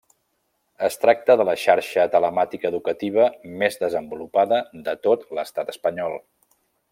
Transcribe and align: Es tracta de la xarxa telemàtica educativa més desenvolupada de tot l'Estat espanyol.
Es 0.85 0.95
tracta 1.01 1.35
de 1.41 1.45
la 1.49 1.53
xarxa 1.63 2.05
telemàtica 2.15 2.71
educativa 2.71 3.27
més 3.65 3.77
desenvolupada 3.83 4.63
de 4.89 4.97
tot 5.05 5.29
l'Estat 5.41 5.71
espanyol. 5.77 6.19